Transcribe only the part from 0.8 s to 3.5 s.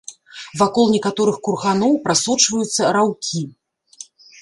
некаторых курганоў прасочваюцца раўкі.